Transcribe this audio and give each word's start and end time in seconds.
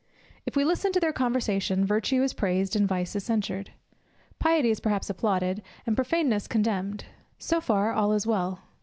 If 0.47 0.55
we 0.55 0.65
listen 0.65 0.91
to 0.93 0.99
their 0.99 1.13
conversation, 1.13 1.85
virtue 1.85 2.23
is 2.23 2.33
praised, 2.33 2.75
and 2.75 2.87
vice 2.87 3.15
is 3.15 3.23
censured; 3.23 3.69
piety 4.39 4.71
is 4.71 4.79
perhaps 4.79 5.11
applauded, 5.11 5.61
and 5.85 5.95
profaneness 5.95 6.47
condemned. 6.47 7.05
So 7.37 7.61
far 7.61 7.93
all 7.93 8.11
is 8.13 8.25
well. 8.25 8.61